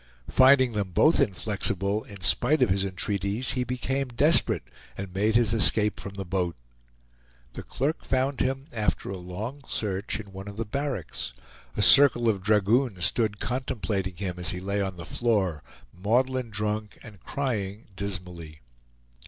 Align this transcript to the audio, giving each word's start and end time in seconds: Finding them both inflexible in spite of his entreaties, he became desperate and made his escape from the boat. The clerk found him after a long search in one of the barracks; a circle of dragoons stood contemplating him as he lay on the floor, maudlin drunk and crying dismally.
Finding 0.31 0.71
them 0.73 0.89
both 0.93 1.19
inflexible 1.19 2.03
in 2.05 2.21
spite 2.21 2.63
of 2.63 2.69
his 2.71 2.83
entreaties, 2.83 3.51
he 3.51 3.63
became 3.63 4.07
desperate 4.07 4.63
and 4.97 5.13
made 5.13 5.35
his 5.35 5.53
escape 5.53 5.99
from 5.99 6.13
the 6.15 6.25
boat. 6.25 6.55
The 7.53 7.61
clerk 7.61 8.03
found 8.03 8.39
him 8.39 8.65
after 8.73 9.11
a 9.11 9.17
long 9.19 9.61
search 9.69 10.19
in 10.19 10.31
one 10.31 10.47
of 10.47 10.57
the 10.57 10.65
barracks; 10.65 11.33
a 11.77 11.83
circle 11.83 12.27
of 12.27 12.41
dragoons 12.41 13.05
stood 13.05 13.39
contemplating 13.39 14.15
him 14.15 14.39
as 14.39 14.49
he 14.49 14.59
lay 14.59 14.81
on 14.81 14.97
the 14.97 15.05
floor, 15.05 15.61
maudlin 15.93 16.49
drunk 16.49 16.97
and 17.03 17.19
crying 17.23 17.85
dismally. 17.95 18.61